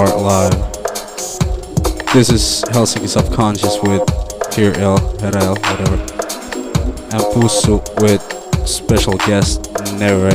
[0.00, 0.72] are live.
[2.14, 4.02] This is Helsinki Subconscious with
[4.54, 5.96] Here L, Herel, whatever,
[7.12, 8.22] and Pussu with
[8.66, 10.30] special guest Never.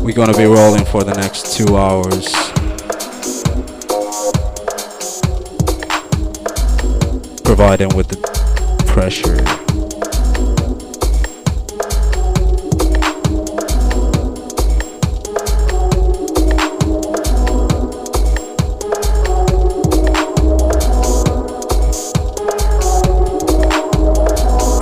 [0.00, 2.32] We're gonna be rolling for the next two hours.
[7.42, 9.65] Providing with the pressure.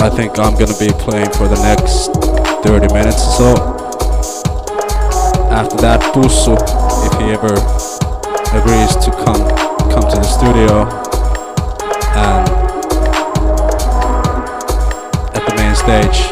[0.04, 2.12] I think I'm gonna be playing for the next
[2.62, 3.54] 30 minutes or so.
[5.48, 6.60] After that, Pussu,
[7.08, 7.56] if he ever
[8.52, 9.40] agrees to come
[9.88, 10.84] come to the studio
[12.20, 12.44] and
[15.32, 16.28] at the main stage,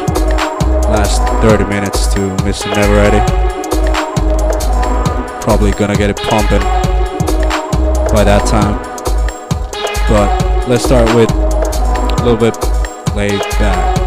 [0.93, 2.71] last 30 minutes to Mr.
[2.75, 3.25] Neveready.
[5.41, 6.61] Probably gonna get it pumping
[8.13, 8.77] by that time.
[10.07, 12.62] But let's start with a little bit
[13.15, 14.02] laid back.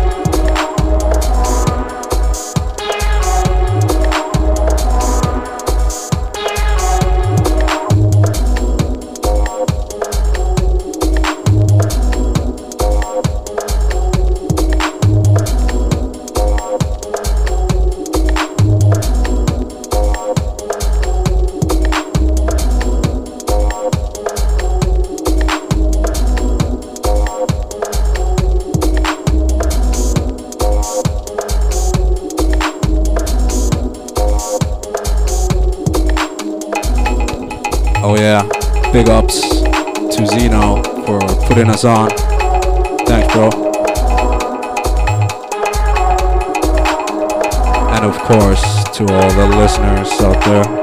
[41.77, 42.09] Putting us on.
[43.07, 43.51] Thanks, bro.
[47.95, 50.76] And of course, to all the listeners out there.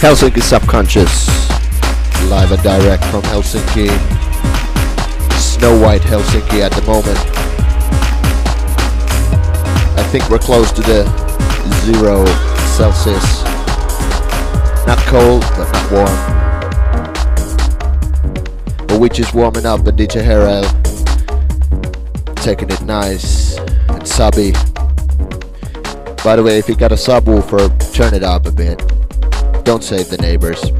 [0.00, 1.28] Helsinki Subconscious,
[2.30, 3.90] live and direct from Helsinki.
[5.38, 7.18] Snow White Helsinki at the moment.
[9.98, 11.04] I think we're close to the
[11.84, 12.24] zero
[12.78, 13.44] Celsius.
[14.86, 16.16] Not cold, but not warm.
[18.86, 20.64] But we're just warming up and DJ Hereill
[22.36, 24.52] taking it nice and subby.
[26.24, 28.80] By the way, if you got a subwoofer, turn it up a bit.
[29.64, 30.79] Don't save the neighbors.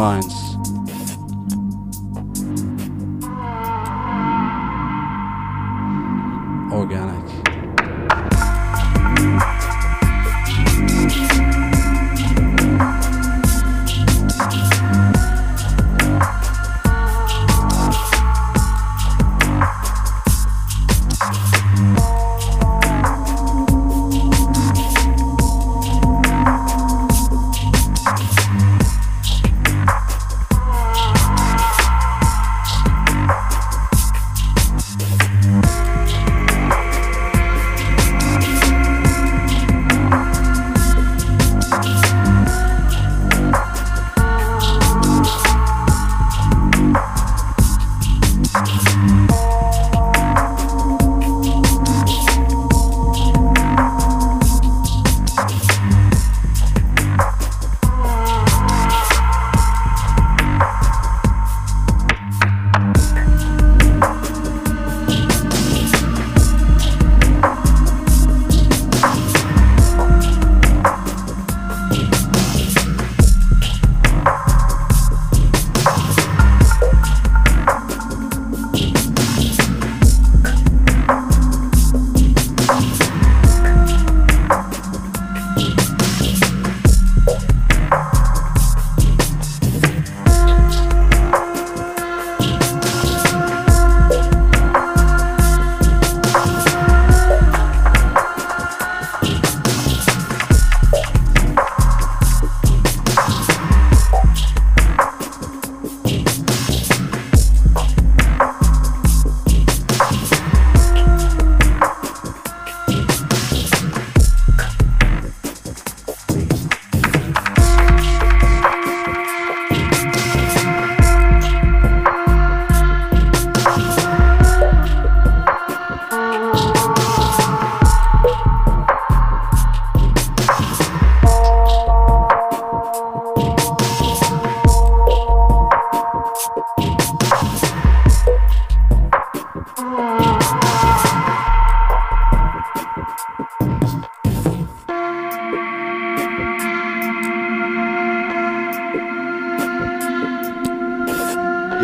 [0.00, 0.29] Cryptic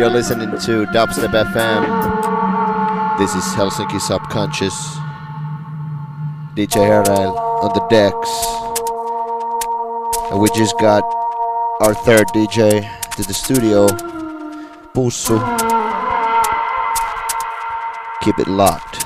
[0.07, 3.19] You're listening to Dubstep FM.
[3.19, 4.73] This is Helsinki Subconscious.
[6.55, 8.31] DJ Hereill on the decks.
[10.31, 11.03] And we just got
[11.81, 13.87] our third DJ to the studio,
[14.95, 15.37] Pussu.
[18.21, 18.96] Keep it locked.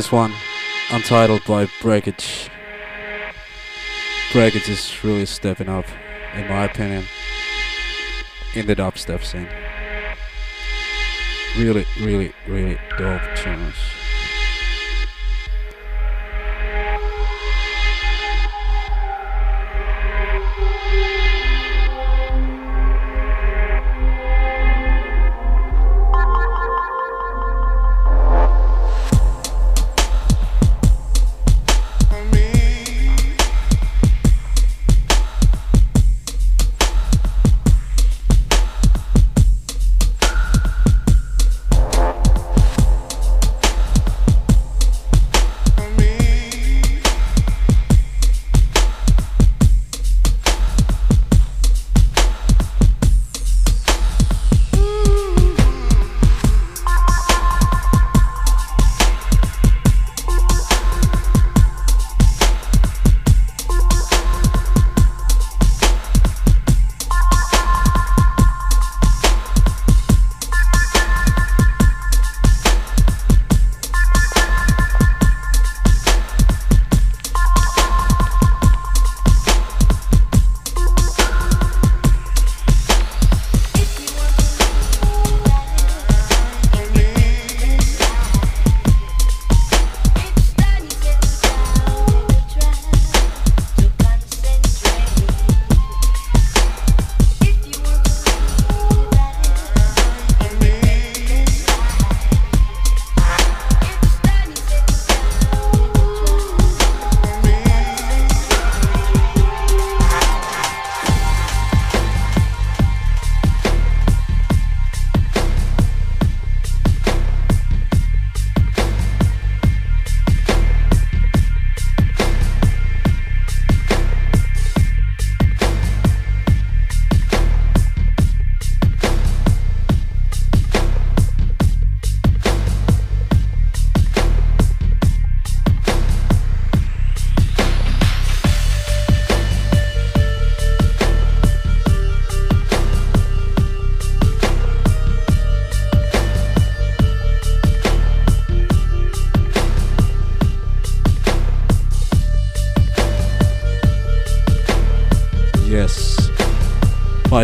[0.00, 0.32] This one,
[0.92, 2.48] Untitled by Breakage.
[4.32, 5.84] Breakage is really stepping up,
[6.34, 7.04] in my opinion,
[8.54, 9.46] in the dubstep scene.
[11.58, 13.74] Really, really, really dope tunes.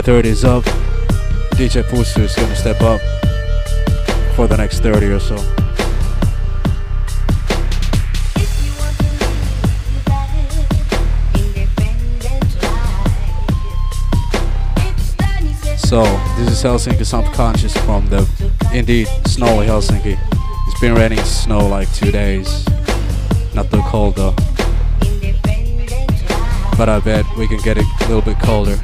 [0.07, 0.63] 5.30 is up.
[1.59, 3.01] DJ Pussu is gonna step up
[4.37, 5.37] for the next 30 or so.
[15.77, 16.05] So,
[16.39, 18.29] this is Helsinki Subconscious from the
[18.73, 20.17] indeed snowy Helsinki.
[20.69, 22.65] It's been raining snow like two days.
[23.57, 24.37] Not too cold though.
[26.79, 28.81] But I bet we can get it a little bit colder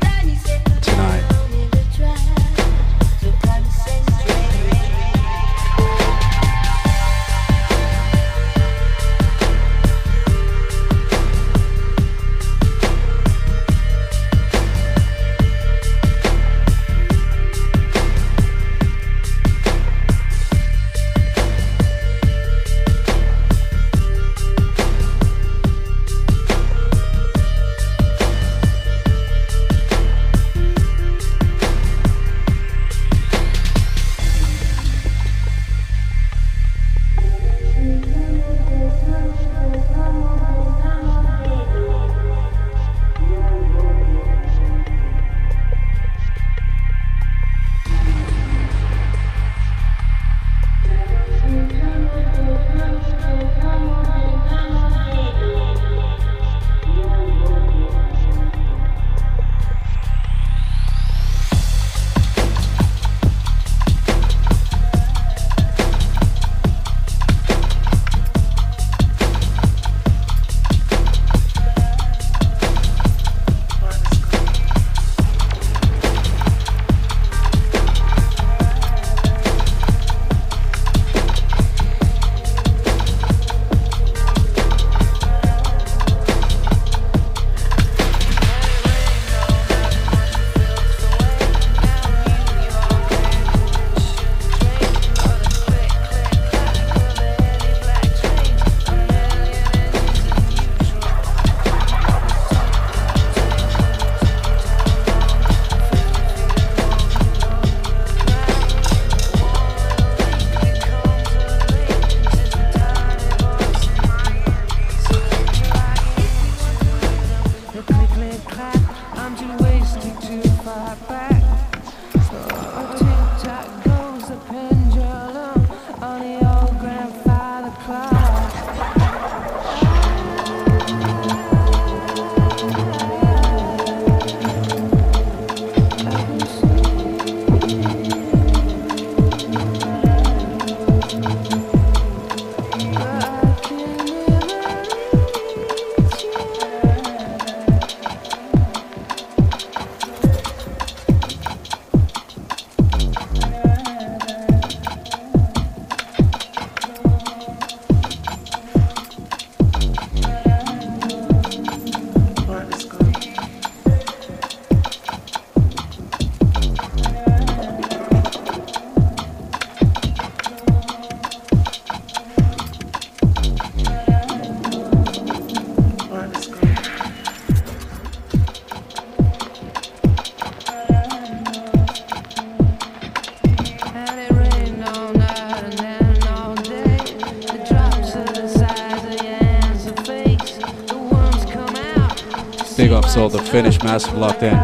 [193.53, 194.55] Finnish massive locked in,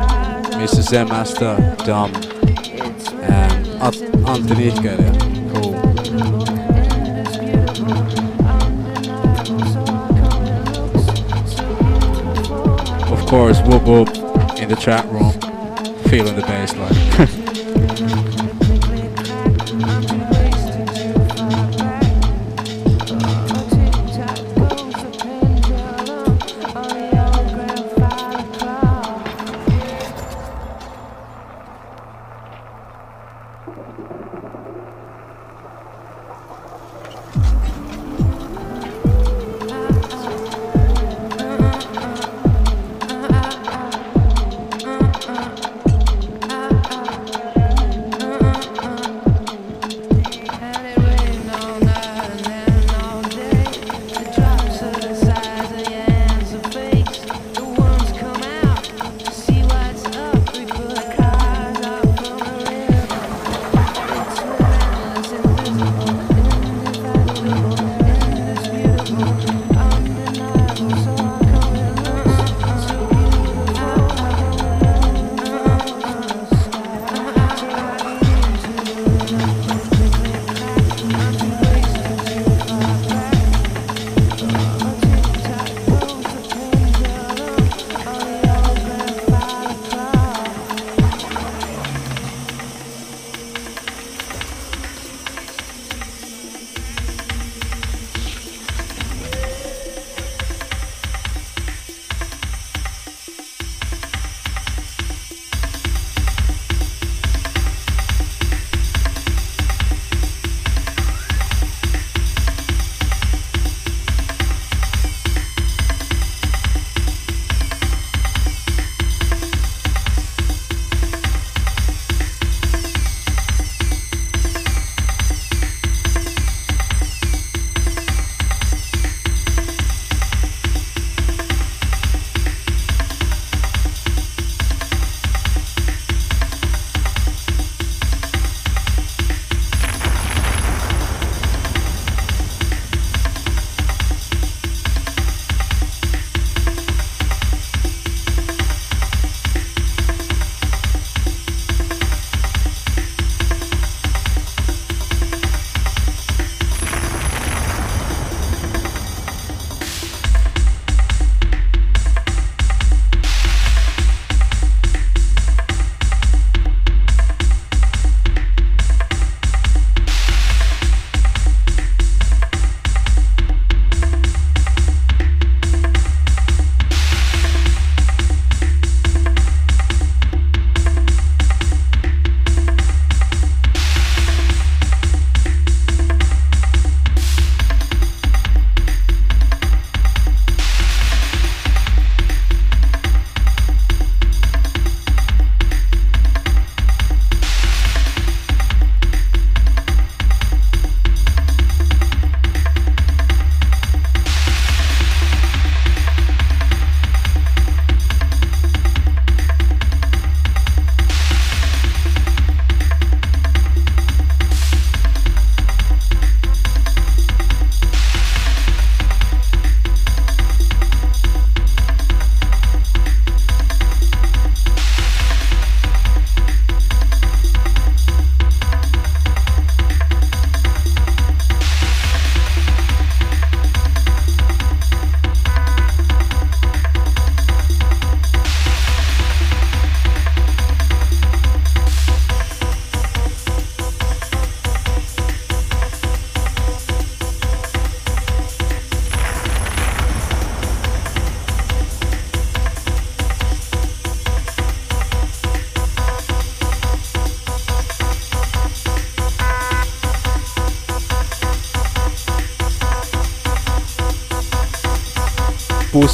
[0.56, 0.80] Mr.
[0.80, 3.66] Zen Master, Dom, and
[4.24, 5.12] Antti Nihkelia.
[5.52, 5.74] Cool.
[13.12, 14.08] Of course, whoop whoop
[14.58, 15.32] in the chat room,
[16.08, 17.28] feeling the bass line.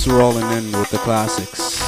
[0.06, 1.80] rolling in with the classics.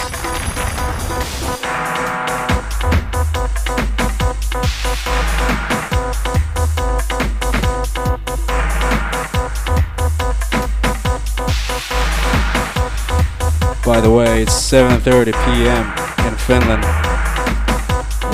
[13.85, 15.87] By the way, it's 7:30 p.m.
[16.27, 16.85] in Finland,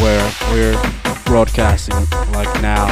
[0.00, 0.80] where we're
[1.24, 2.86] broadcasting like now.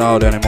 [0.00, 0.39] Not out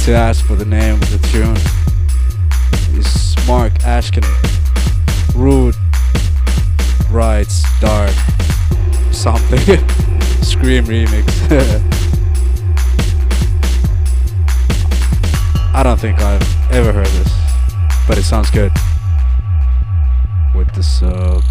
[0.00, 1.56] to ask for the name of the tune.
[2.98, 4.24] Is Mark Ashkin
[5.34, 5.76] Rude
[7.10, 8.10] Writes Dark
[9.10, 9.58] something
[10.42, 11.28] Scream remix.
[15.74, 17.32] I don't think I've ever heard this,
[18.08, 18.72] but it sounds good.
[20.54, 21.42] With this uh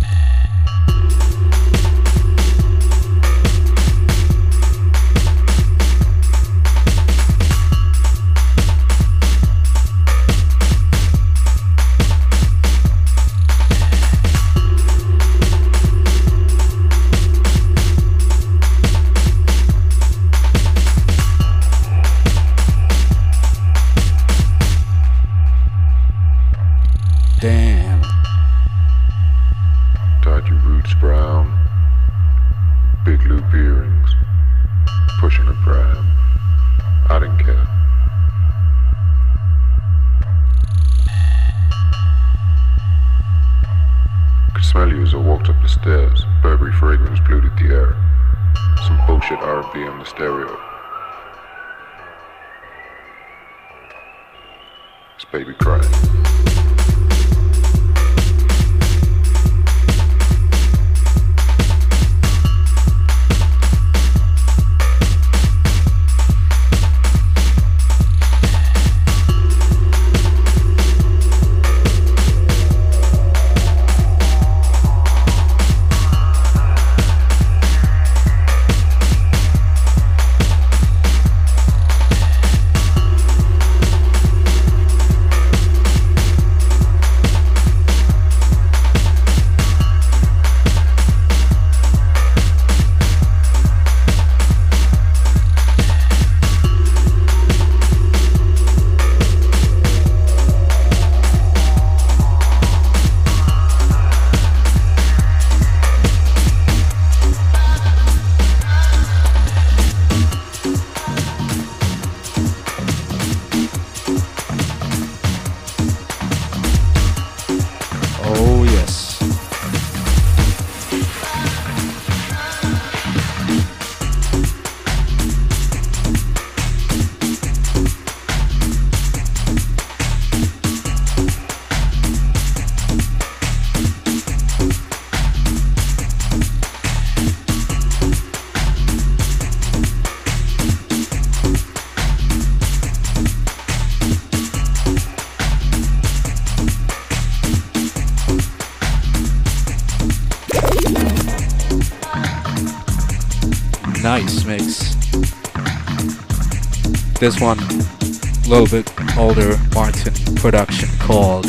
[157.21, 161.45] this one a little bit older Martin production called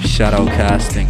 [0.00, 1.08] Shadow Casting.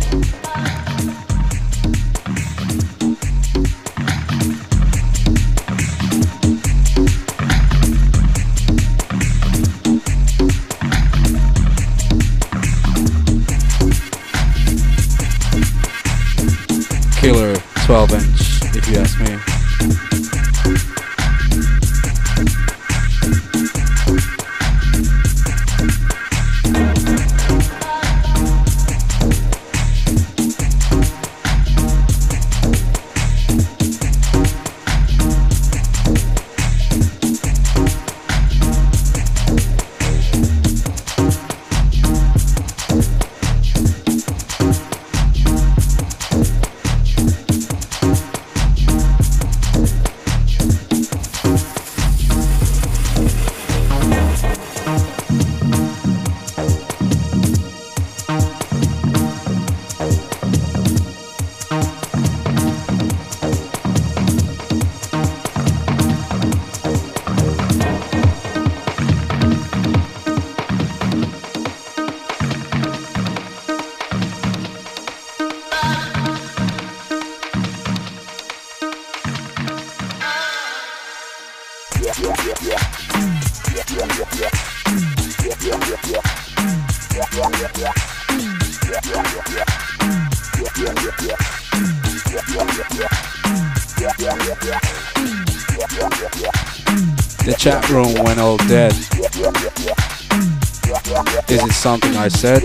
[102.25, 102.64] I said.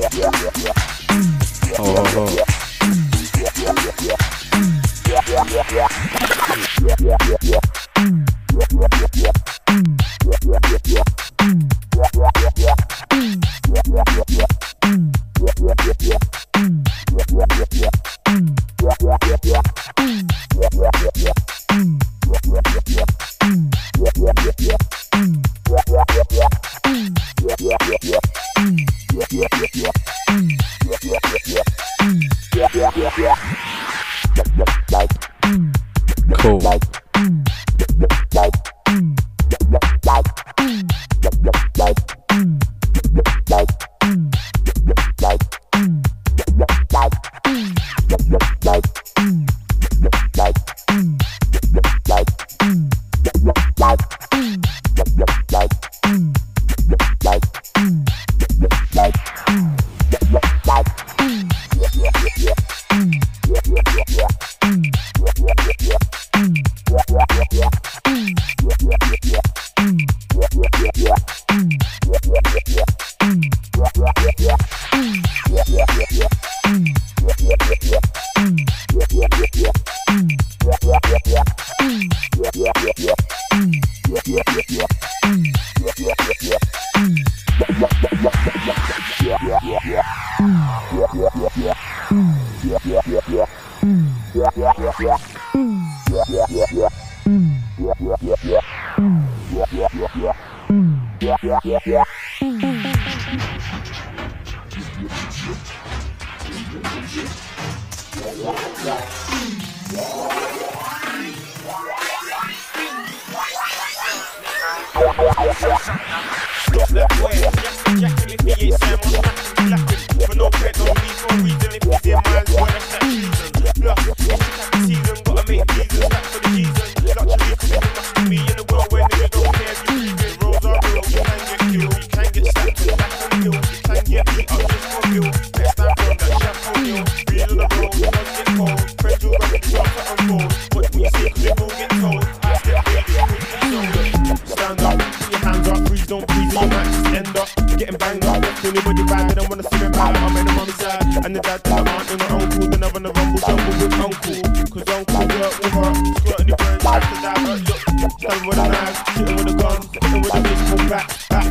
[149.00, 150.16] the ride, they don't wanna see me mad.
[150.18, 152.68] I'm in the mommy side, and the dad to the aunt and the uncle.
[152.68, 154.38] Then I'm in the rumble jungle with uncle.
[154.70, 157.38] Cause uncle work with her, squirting the brains after that.
[157.48, 161.08] Look, standing with a knife, shooting with a gun, hitting with a bitch, pull back,
[161.30, 161.48] back.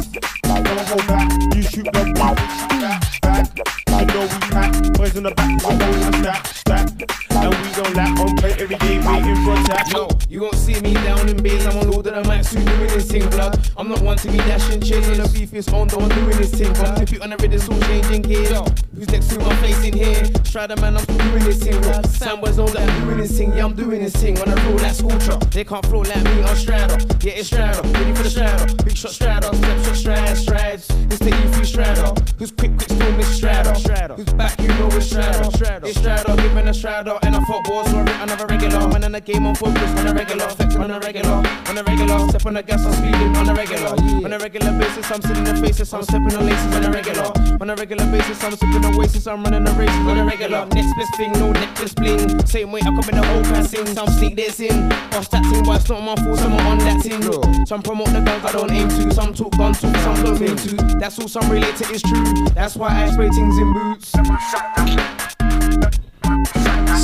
[0.64, 3.46] Don't hold back, you shoot the we shoot back, back.
[3.88, 6.86] You know we pack, boys in the back, we're going to stack, stack.
[7.30, 8.18] And we gon' lap.
[8.20, 9.90] on play every day, waiting for a tap.
[9.92, 11.87] Yo, you gon' see me down in base, I'm on
[12.22, 13.70] mic, soon doing this thing, blood.
[13.76, 16.52] I'm not one to be dashing chins on the beef is on, don't doing this
[16.52, 16.72] thing.
[17.02, 18.87] If you on the rhythm, all changing gears.
[18.98, 20.24] Who's next to my face in here?
[20.42, 21.80] Strider man, I'm doing this thing.
[22.10, 23.52] Sandboys know that I'm doing this thing.
[23.52, 25.48] Yeah, I'm doing this thing on the road like school truck.
[25.52, 26.98] They can't flow like me on Strider.
[27.22, 28.74] Yeah, it's Strider, ready for the Strider.
[28.82, 30.90] Big shot Strider, step shot strides, strides.
[30.90, 32.12] It's the E3 Strider.
[32.38, 34.14] Who's quick, quick, still miss Strider.
[34.14, 35.48] Who's back, you know it's Strider.
[35.86, 37.18] It's Strider, giving a Strider.
[37.22, 38.88] And I thought balls were it, another regular.
[38.88, 40.48] Man in the game on focus, on a regular.
[40.48, 41.30] Flexing on a regular,
[41.68, 42.28] on a regular.
[42.30, 43.94] Step on the gas, I'm speeding on a regular.
[44.24, 46.90] On a regular basis, I'm sitting in the faces, I'm stepping on laces on a
[46.90, 47.32] regular.
[47.60, 50.66] On a regular basis, I'm sipping on oasis, I'm running the races on a regular.
[50.66, 52.46] Next best thing, no necklace bling.
[52.46, 54.92] Same way I come in the whole passing, some sneak this in.
[55.12, 57.66] Off that thing, but it's not my fault, someone on that thing.
[57.66, 60.56] Some promote the guns I don't aim to, some talk gun talk, some don't mean
[60.56, 60.76] to.
[60.98, 62.24] That's all some relate to is true.
[62.54, 64.10] That's why I spray things in boots.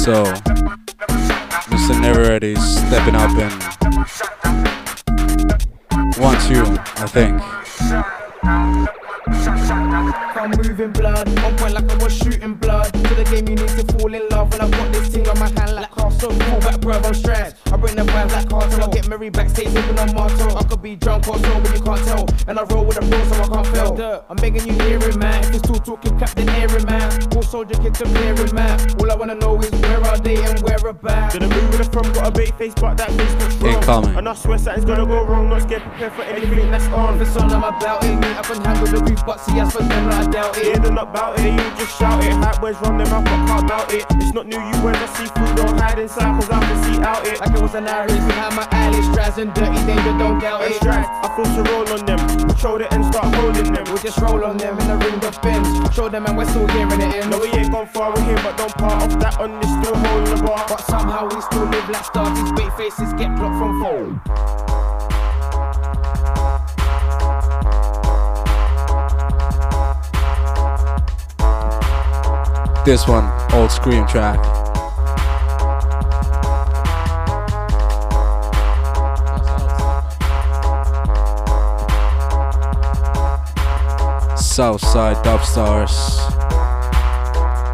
[0.05, 0.25] So,
[1.71, 1.95] Mr.
[2.01, 3.51] Neveready stepping up in
[6.23, 6.65] one, two,
[6.97, 7.43] I think.
[9.95, 12.93] I'm moving blood, on point like I was shooting blood.
[12.93, 14.53] To the game, you need to fall in love.
[14.53, 16.31] And I've got this thing on my hand like castle.
[16.31, 17.57] Pull back, bruv, I'm stressed.
[17.73, 18.91] I bring the vibes like cartel.
[18.91, 20.59] I get merry backstage, sipping on Martell.
[20.59, 22.27] I could be drunk or sober, you can't tell.
[22.49, 24.25] And I roll with a bro, so I can't fail.
[24.29, 25.45] I'm begging you, hear it, man.
[25.45, 27.37] If it's too talking, Captain Aaron, man.
[27.37, 28.79] All soldier kids to clear it, man.
[29.01, 31.33] All I wanna know is where are they and where about.
[31.33, 32.13] Did I move with a from?
[32.13, 33.75] Got a bait face, but that face looks wrong.
[33.75, 34.17] Incoming.
[34.17, 35.49] And I swear something's gonna go wrong.
[35.49, 37.15] Not scared, prepare for anything that's on.
[37.15, 38.15] If it's on, I'm about it.
[38.17, 40.83] Meet up and handle the beef, but see, as for them, I doubt it.
[40.83, 42.33] they're not bout it, you just shout it.
[42.33, 44.05] Hype boys run them out, but can't doubt it.
[44.19, 46.99] It's not new, you when I see food, don't hide inside, cause I can see
[47.03, 47.41] out it.
[47.41, 50.75] Like it was an iris behind my eyelids, straps and dirty danger, don't doubt And
[50.75, 50.77] it.
[50.77, 52.19] strike, I feel to roll on them.
[52.39, 53.85] Control it and start holding them.
[53.87, 55.69] We'll just roll on them in the ring of bends.
[55.95, 57.31] Show them and we're still here in.
[57.31, 59.95] No, we ain't gone far, we're here, but don't part off that on this, still
[59.97, 60.65] holding the bar.
[60.69, 62.35] But somehow we still live like stars.
[62.39, 64.94] These bait faces get blocked from phone.
[72.85, 73.25] This one,
[73.55, 74.39] old Scream track.
[84.39, 86.21] Southside Dubstars.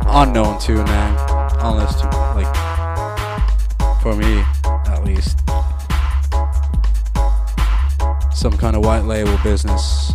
[0.06, 1.16] Unknown tune name.
[1.58, 2.04] Unless,
[2.36, 2.54] like,
[4.00, 4.44] for me,
[4.86, 5.40] at least.
[8.32, 10.12] Some kind of white label business.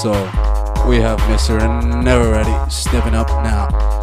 [0.00, 0.12] So
[0.88, 1.60] we have Mr.
[2.02, 3.99] Neveready stepping up now.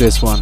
[0.00, 0.39] This one,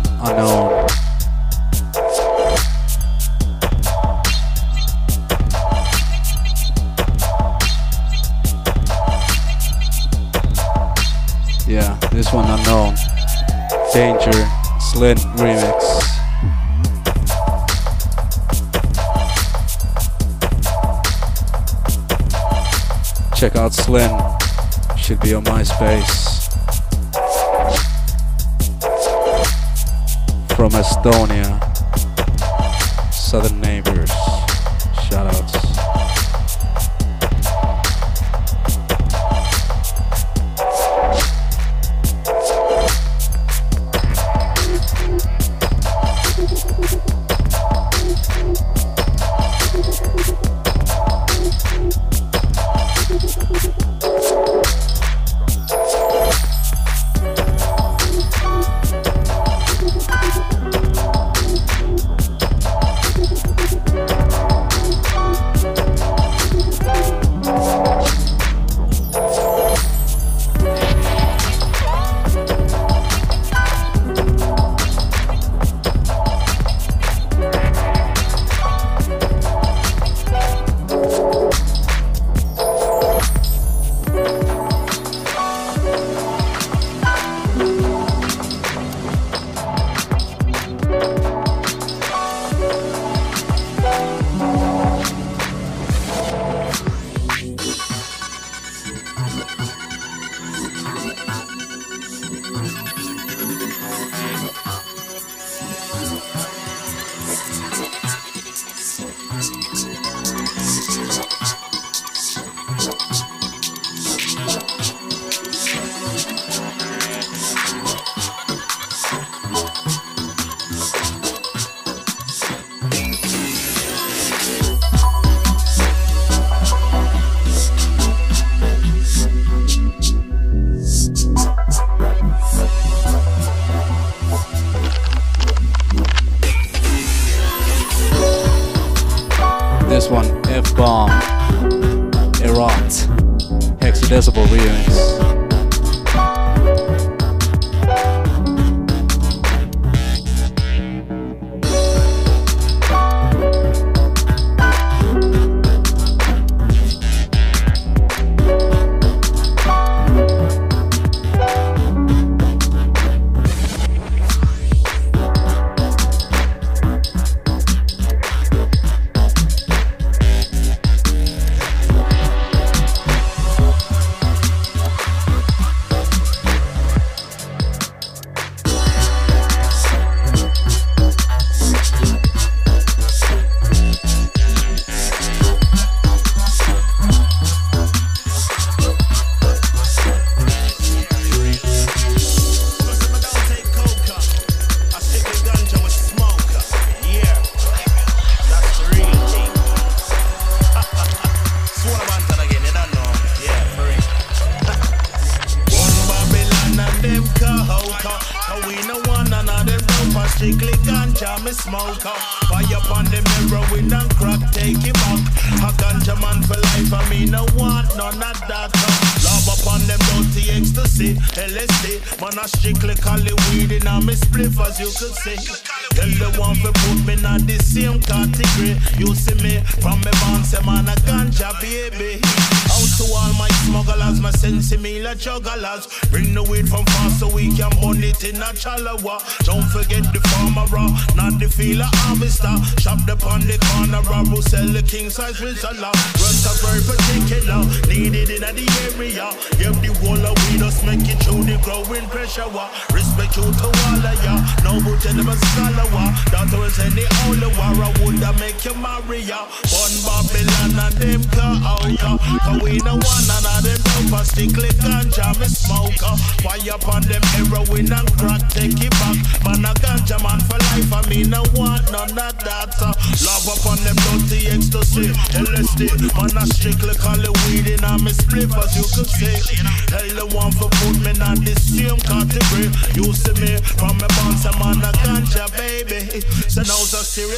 [245.41, 245.98] the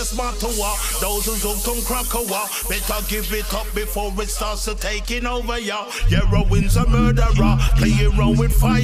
[0.00, 0.48] a serious matter.
[1.00, 2.48] Those who's hooked on crack a wall.
[2.68, 5.90] Better give it up before it starts to taking over, y'all.
[6.08, 7.56] Heroin's a murderer.
[7.76, 8.80] Play around with fire.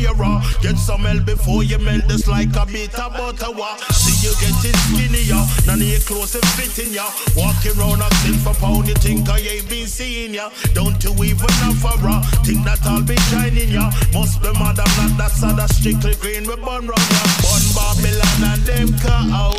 [0.61, 3.53] Get some hell before you melt this like a bit of butter.
[3.93, 5.43] See you getting skinnier.
[5.67, 7.07] None of your clothes are fitting ya.
[7.37, 8.89] Walking around acting for pound.
[8.89, 10.51] You think I ain't been seeing ya.
[10.75, 12.21] Don't you even have a raw.
[12.45, 13.91] Think that I'll be shining ya.
[14.13, 15.61] Must be mad, I'm not that sad.
[15.71, 17.25] Strictly green with bun rubber.
[17.43, 19.53] Bun Babylon and them ka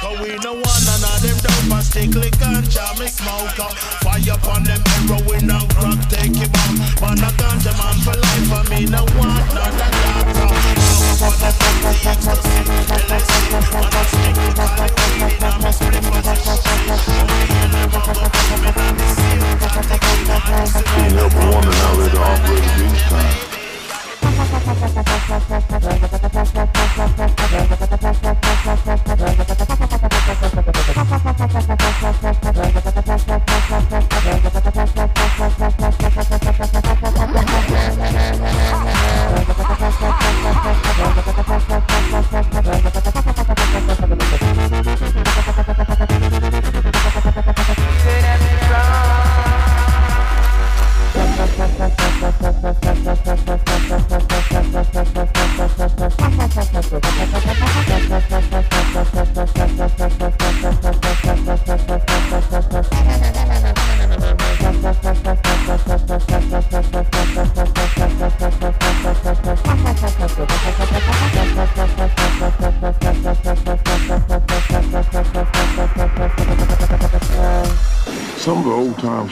[0.00, 1.38] Cause we no one none of them
[2.98, 3.58] me smoke
[4.04, 6.72] Fire upon them heroin and crack take it back.
[7.00, 10.64] Man a ganja man for life and me no want none of that.
[11.18, 16.34] For the ecstasy, LSD, man a strictly cocaine and me split for the
[22.18, 23.63] operate these
[24.24, 24.54] times.
[34.94, 35.03] Some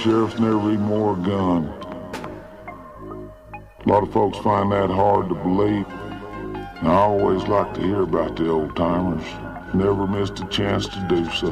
[0.02, 1.68] sheriffs never even wore a gun.
[3.84, 5.86] A lot of folks find that hard to believe.
[6.80, 9.24] And I always like to hear about the old timers.
[9.72, 11.46] Never missed a chance to do so.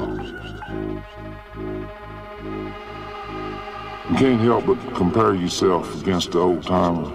[4.10, 7.08] You can't help but compare yourself against the old timers.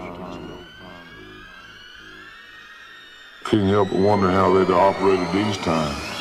[3.43, 6.14] Can't help but wonder how they'd operated these times.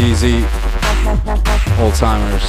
[0.00, 0.40] DZ,
[1.78, 2.48] old timers.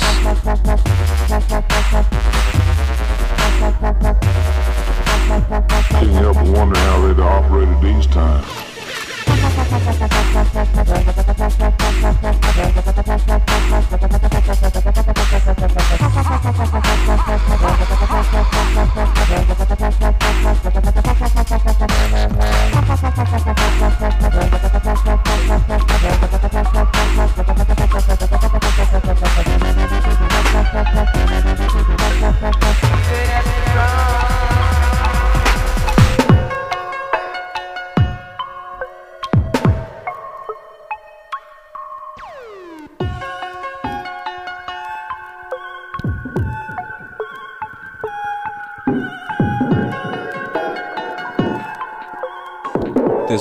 [5.90, 8.48] Can't help but wonder how they'd operated these times.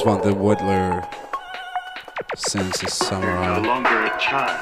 [0.01, 1.07] This one, the Whittler
[2.35, 4.59] sense summer, You're no longer a child.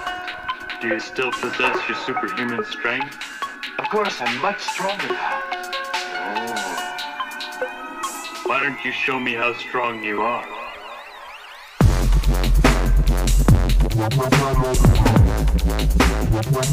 [0.82, 3.16] Do you still possess your superhuman strength?
[3.78, 5.42] Of course, I'm much stronger now.
[6.34, 6.90] Oh.
[8.46, 10.44] Why don't you show me how strong you are?
[16.40, 16.68] You're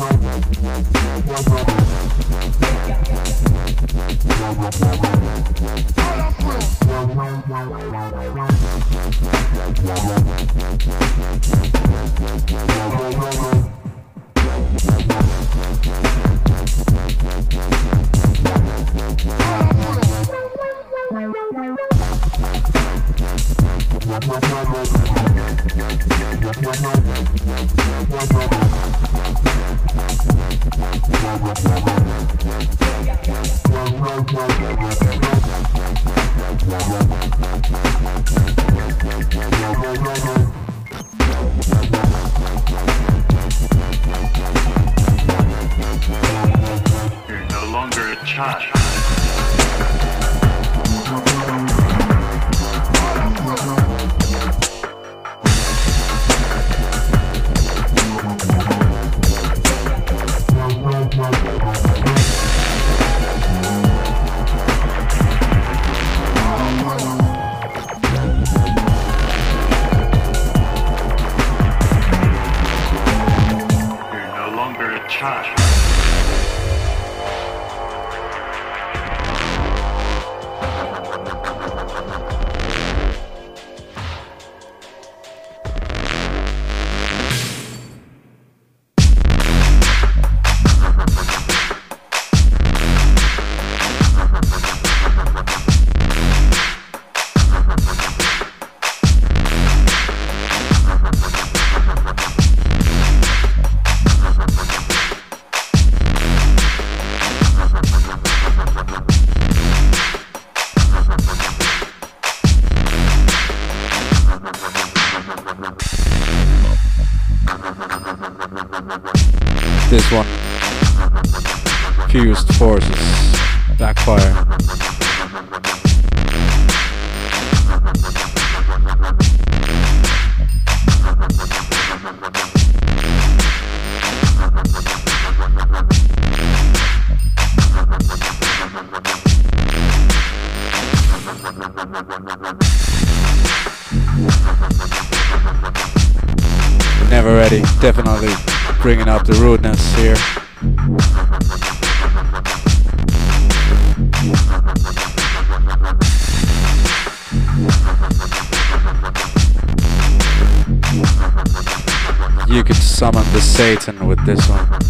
[163.65, 164.84] Satan with this one.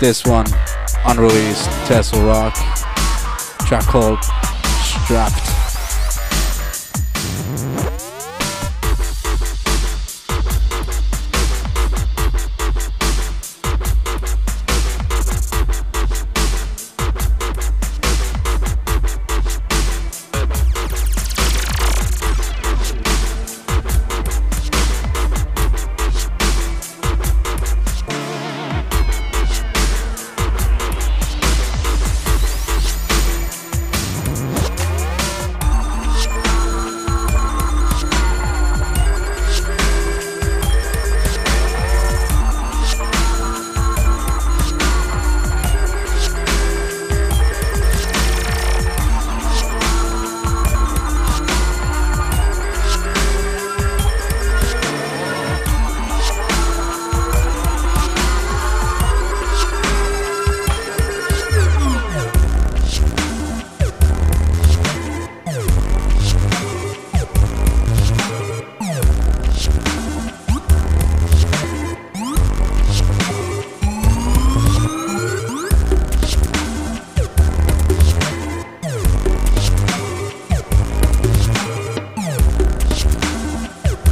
[0.00, 0.46] This one,
[1.04, 2.54] unreleased Tesla Rock,
[3.66, 4.24] track called
[4.82, 5.49] Strapped.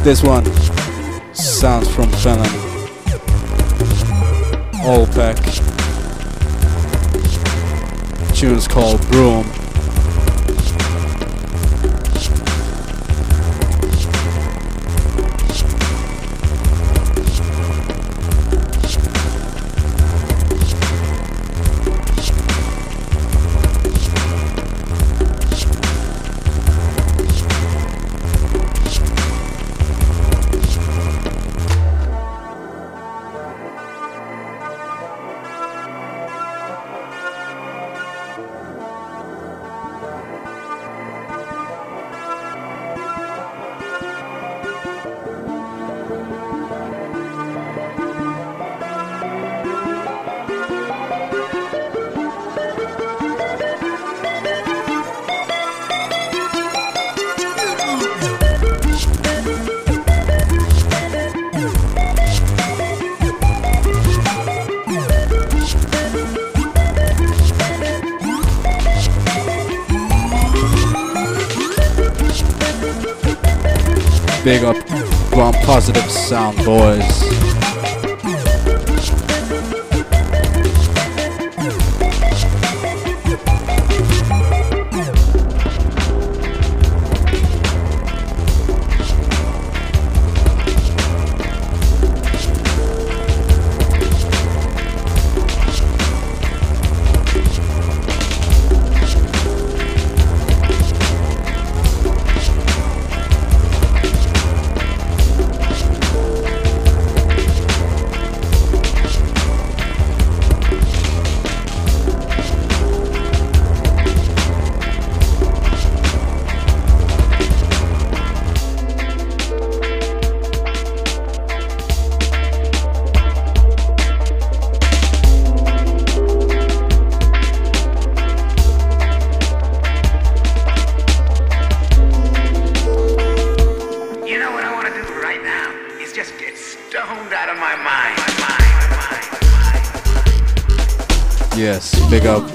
[0.09, 0.43] This one
[1.35, 2.51] sounds from Finland.
[4.83, 5.37] Olpec.
[8.35, 9.45] Tune's called Broom.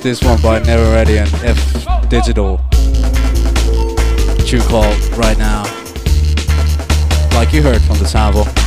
[0.02, 2.58] this one by Neveready and F Digital.
[4.46, 5.64] True call Right Now.
[7.34, 8.63] Like you heard from the sample.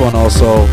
[0.00, 0.69] one also.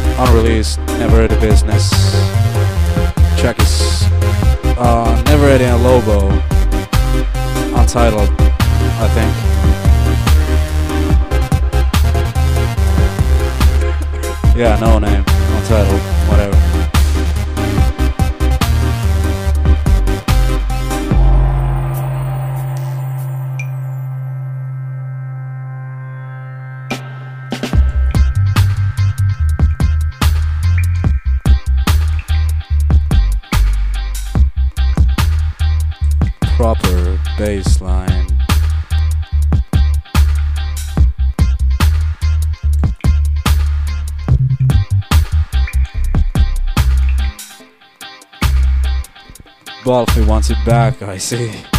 [50.50, 51.77] it back, I see.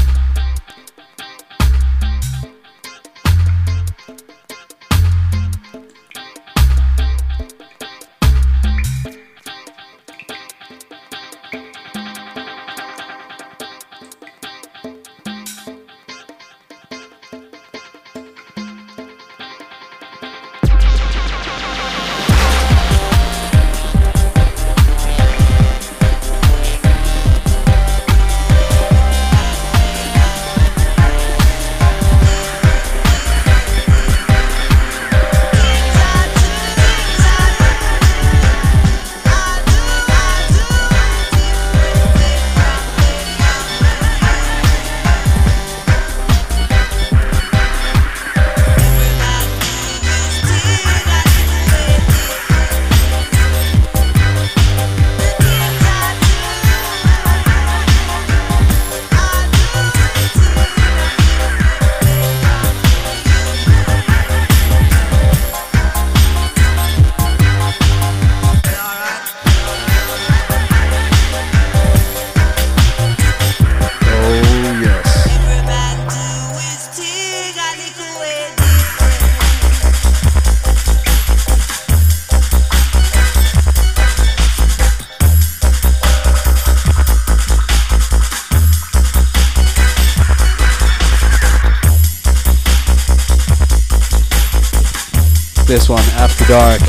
[96.48, 96.87] Dark.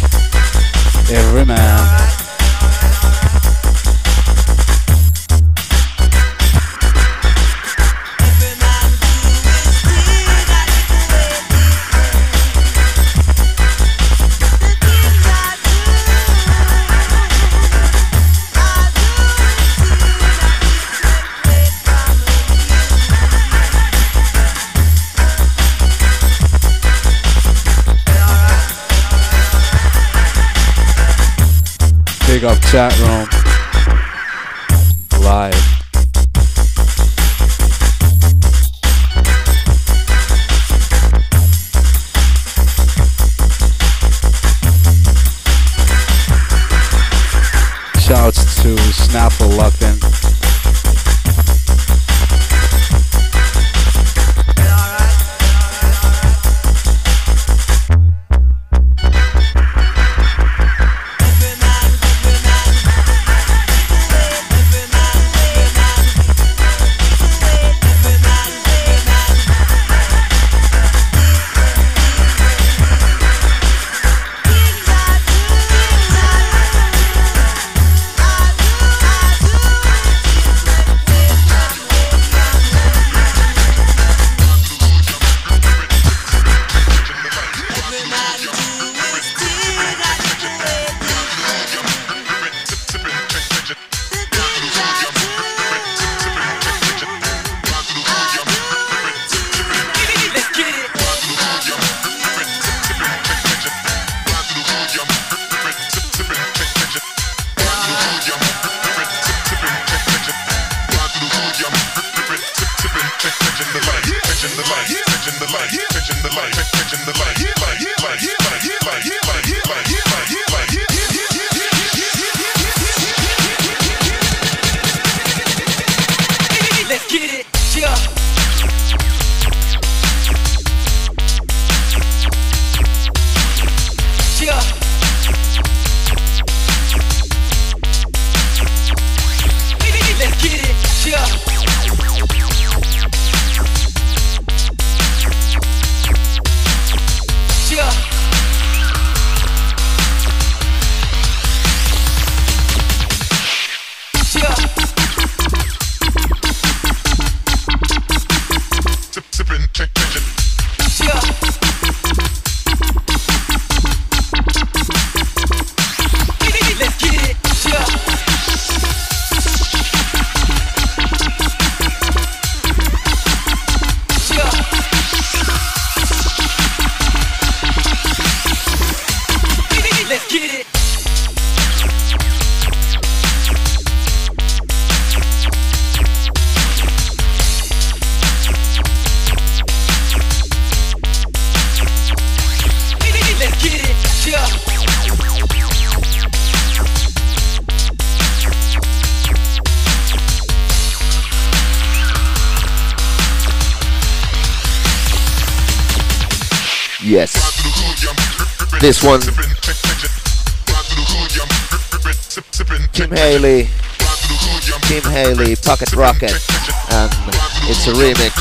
[217.90, 218.34] A remix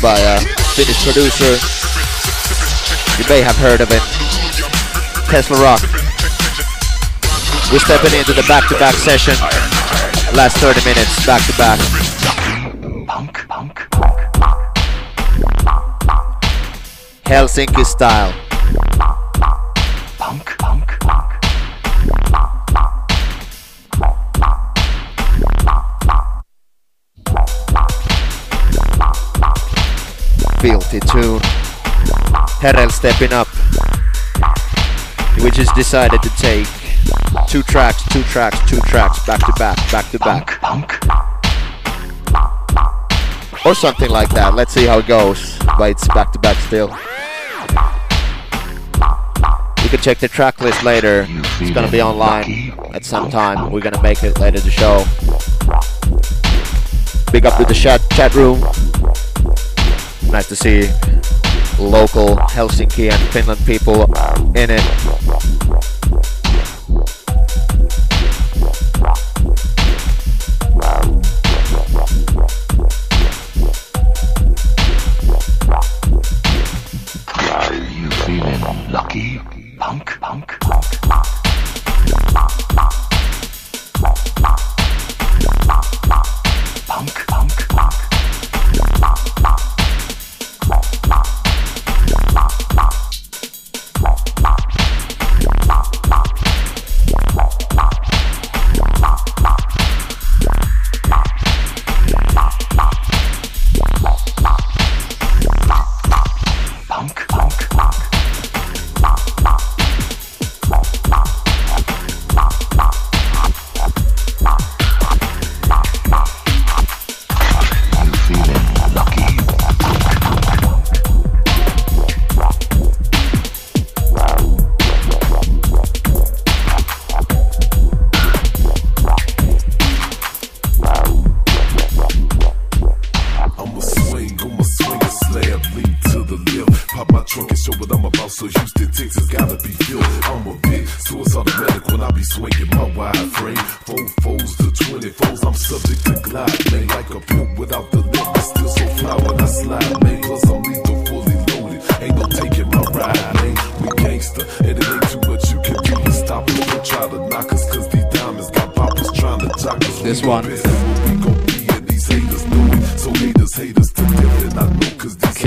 [0.00, 0.38] by a
[0.74, 1.58] Finnish producer.
[3.18, 4.02] You may have heard of it,
[5.28, 5.82] Tesla Rock.
[7.72, 9.34] We're stepping into the back-to-back session.
[10.36, 11.78] Last 30 minutes, back-to-back.
[17.24, 18.41] Helsinki style.
[30.92, 31.40] Filthy tune.
[32.60, 33.48] Hereill stepping up.
[35.42, 36.66] We just decided to take
[37.48, 40.60] two tracks, two tracks, two tracks, back to back, back to back.
[40.60, 40.92] punk,
[43.64, 44.54] Or something like that.
[44.54, 45.56] Let's see how it goes.
[45.78, 46.88] But it's back to back still.
[49.82, 51.26] You can check the track list later.
[51.58, 53.72] It's gonna be online at some time.
[53.72, 55.06] We're gonna make it later the show.
[57.32, 58.62] Big up to the chat chat room.
[60.32, 60.88] Nice to see
[61.78, 64.04] local Helsinki and Finland people
[64.54, 65.01] in it.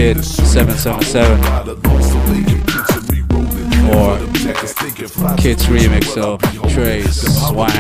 [0.06, 1.40] Kid 777
[3.90, 4.20] or
[5.36, 6.40] Kid's remix of
[6.72, 7.72] Trace Swag.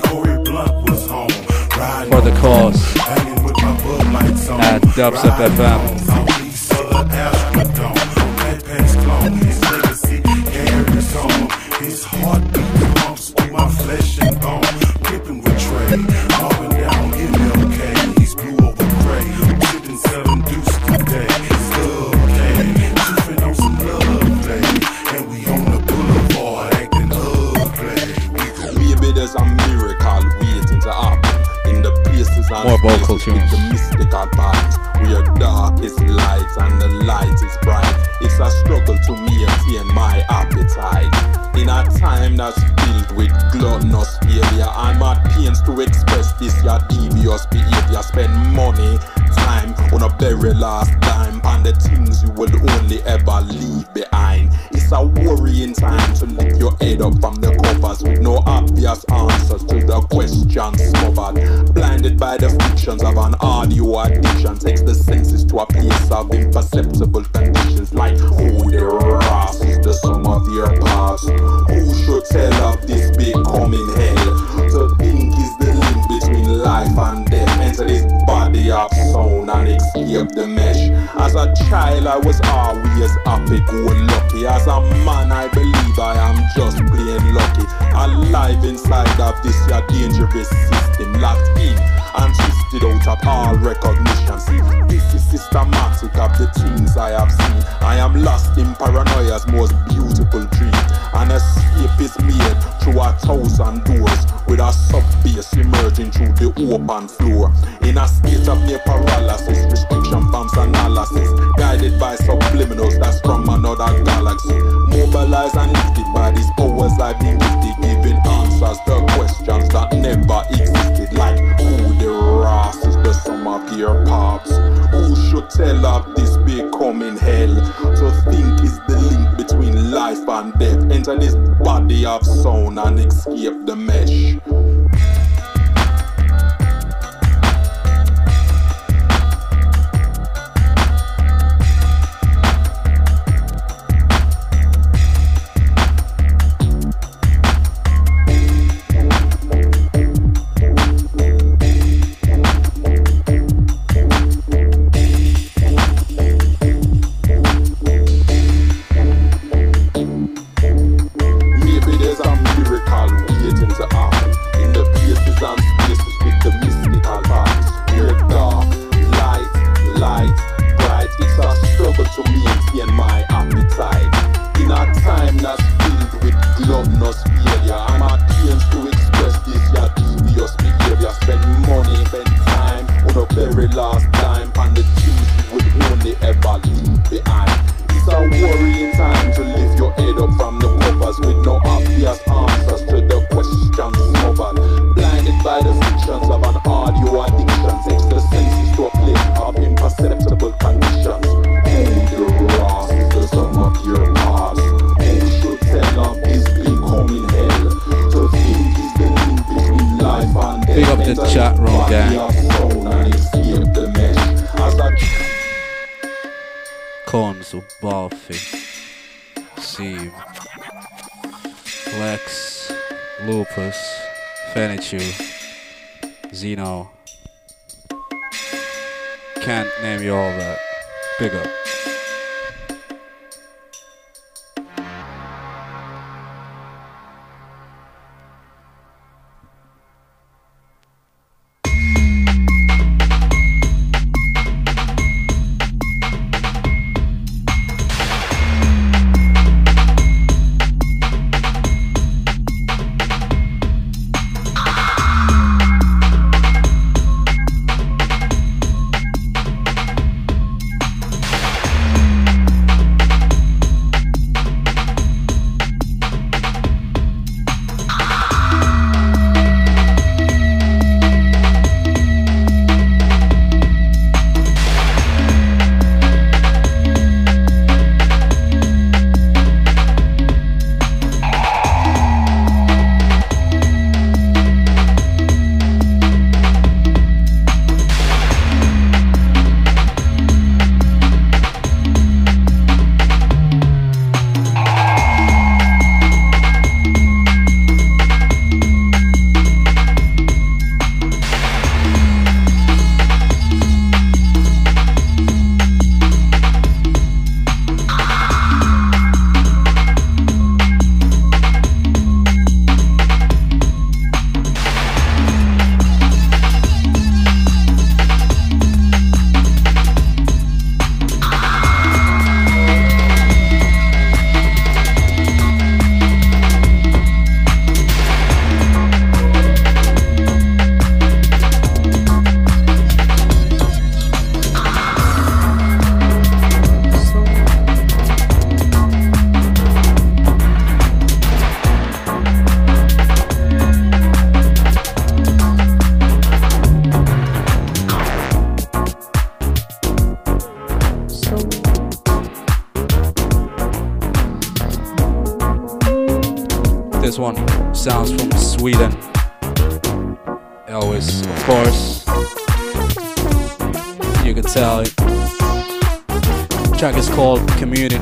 [0.00, 0.26] For
[2.20, 2.96] the cause.
[4.60, 6.03] At Dubstep FM.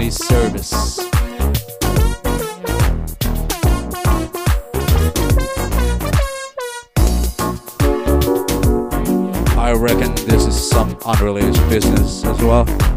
[0.03, 0.99] community service.
[9.57, 12.92] I reckon this is some unrelated business as well.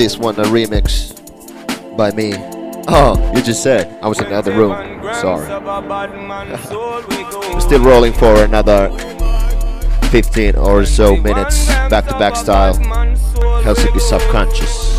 [0.00, 1.12] This one a remix
[1.94, 2.32] by me.
[2.88, 4.72] Oh, you just said I was in the other room.
[5.20, 5.44] Sorry.
[7.60, 8.88] Still rolling for another
[10.08, 12.78] 15 or so minutes, back to back style.
[13.62, 14.89] Helsinki Subconscious.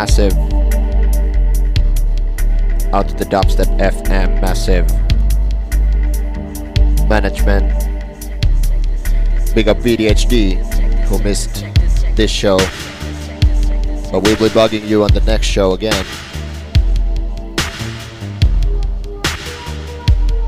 [0.00, 0.32] Massive.
[2.94, 4.88] Out to the dubstep FM massive.
[7.06, 7.68] Management.
[9.54, 10.56] Big up VDHD
[11.04, 11.66] who missed
[12.16, 12.56] this show.
[14.10, 16.06] But we'll be bugging you on the next show again.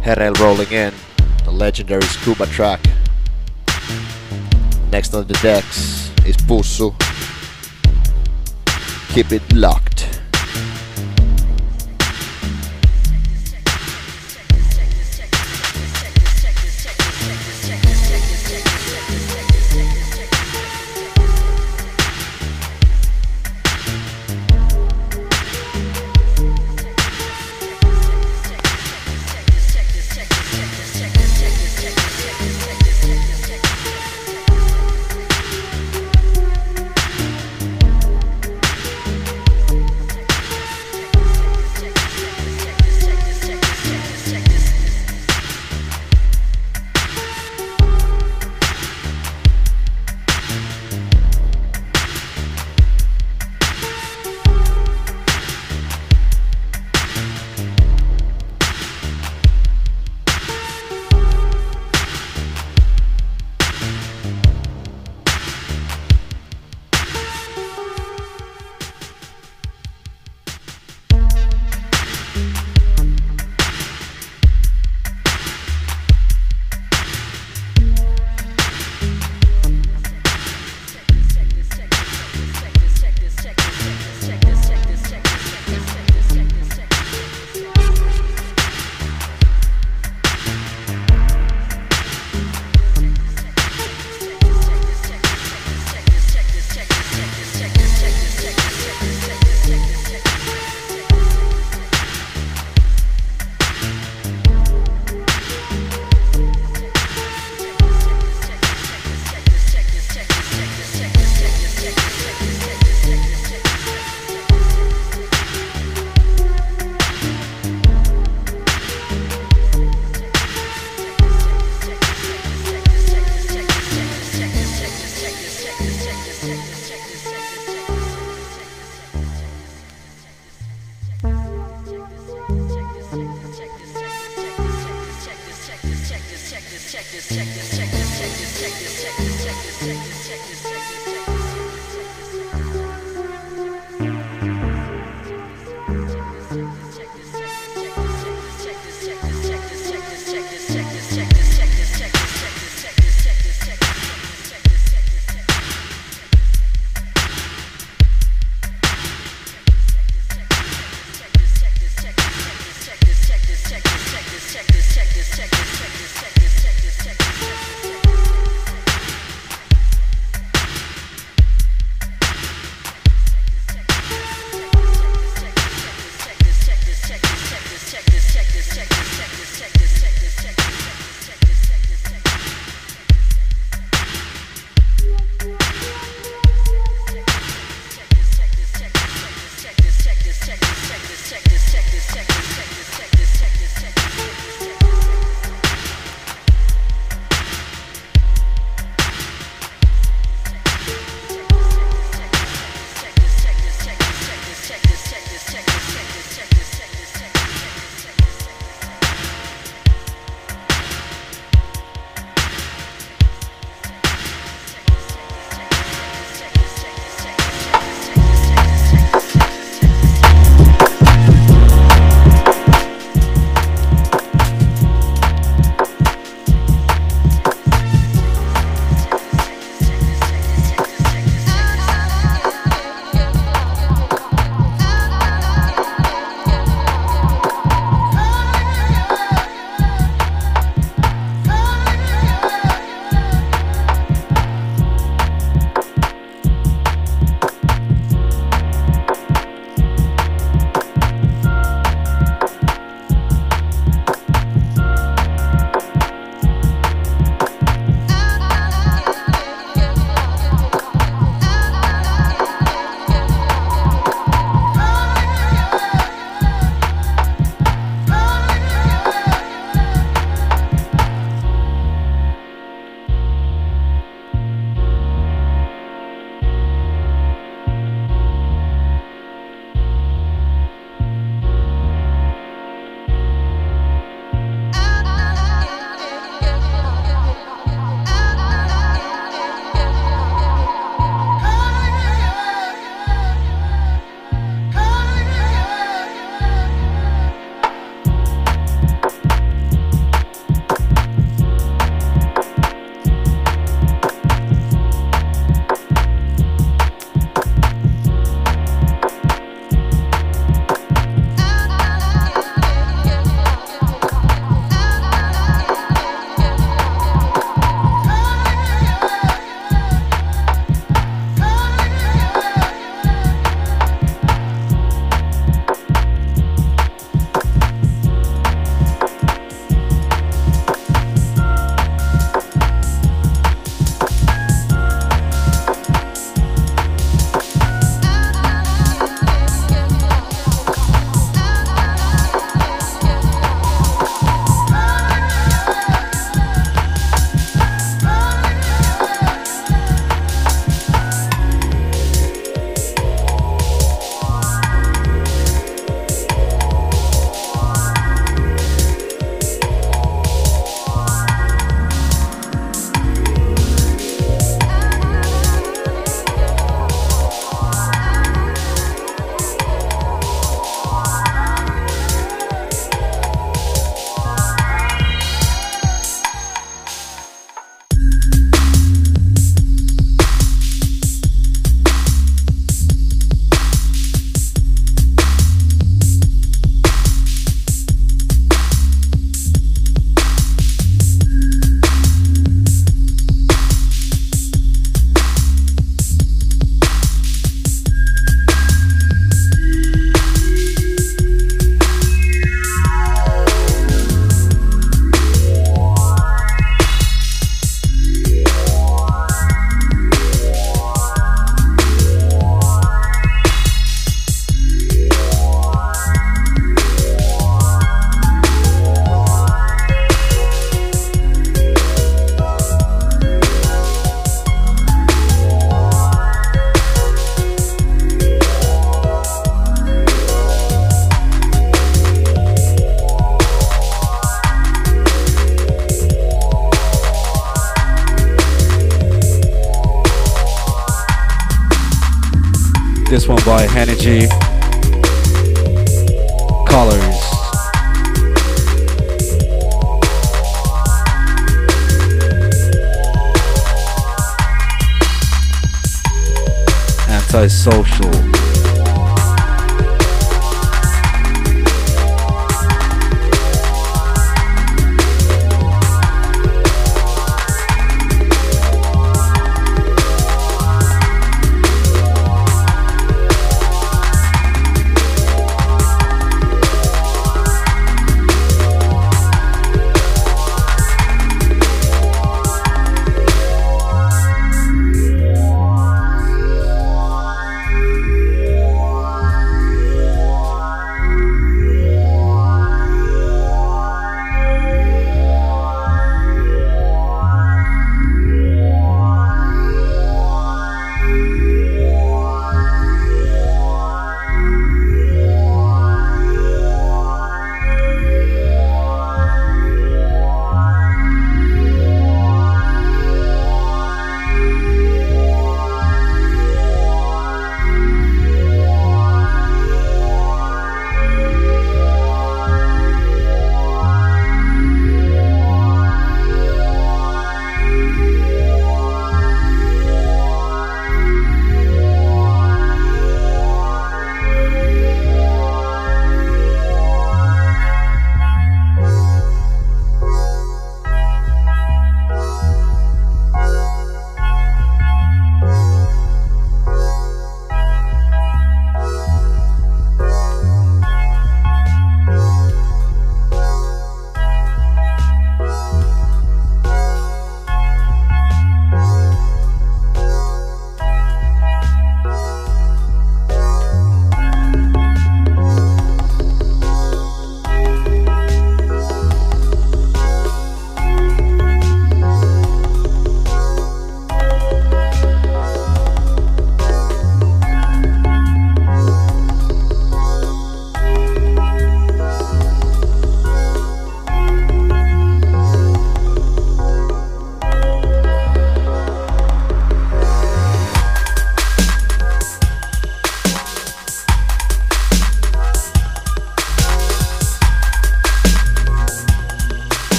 [0.00, 0.94] Hereill rolling in,
[1.44, 2.80] the legendary scuba track.
[4.90, 7.03] Next on the decks is Pussu.
[9.14, 9.93] Keep it locked.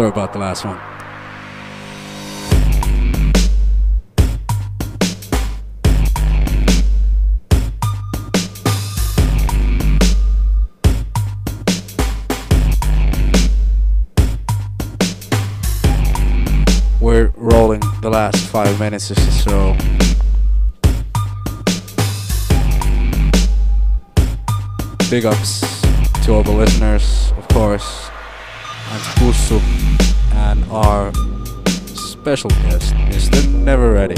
[0.00, 0.80] Sorry about the last one.
[16.98, 19.76] We're rolling the last five minutes or so.
[25.10, 25.69] Big ups
[32.36, 33.42] special guest, Mr.
[33.64, 34.16] Neveready,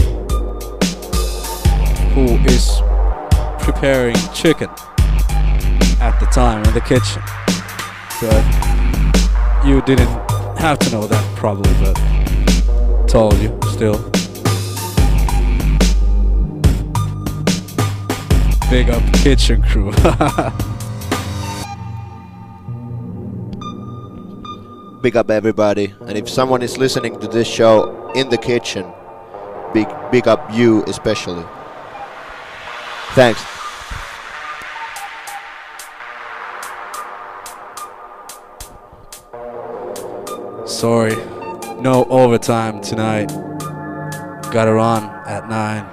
[2.12, 2.82] who is
[3.64, 4.68] preparing chicken
[5.98, 7.22] at the time in the kitchen.
[8.20, 10.10] But you didn't
[10.58, 11.94] have to know that probably, but
[13.08, 13.96] told you still.
[18.68, 19.90] Big up kitchen crew.
[25.02, 25.94] big up everybody.
[26.02, 28.86] And if someone is listening to this show in the kitchen,
[29.74, 31.44] big big up you especially.
[33.14, 33.42] Thanks.
[40.64, 41.16] Sorry,
[41.80, 43.26] no overtime tonight.
[44.52, 45.86] Gotta run at 9.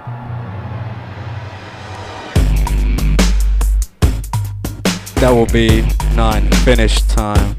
[5.16, 5.82] That will be
[6.16, 7.56] 9 finish time.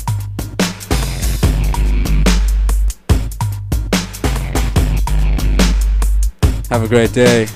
[6.71, 7.47] Have a great day.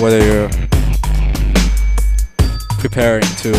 [0.00, 0.48] Whether you're
[2.78, 3.52] preparing to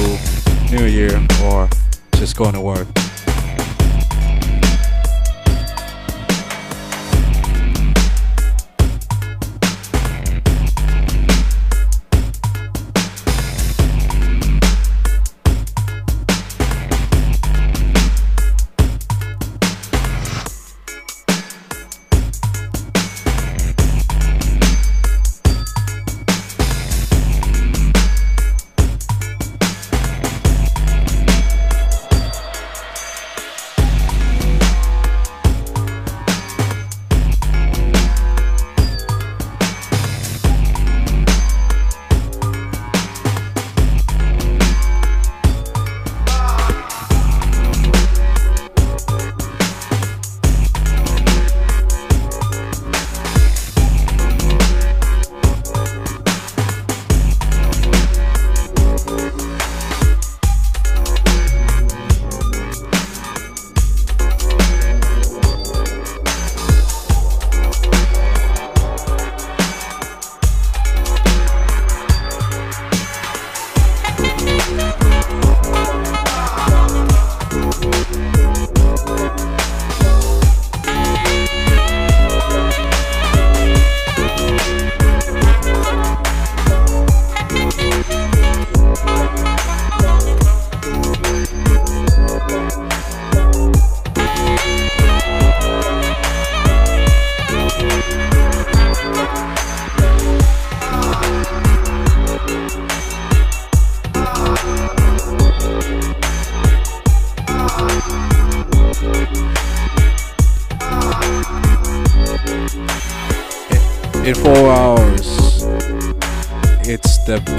[0.72, 1.70] New Year or
[2.16, 3.01] just going to work.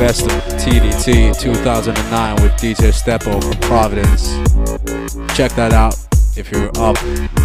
[0.03, 4.33] Best of TDT 2009 with DJ Steppo from Providence.
[5.37, 5.95] Check that out
[6.37, 7.42] if you're up.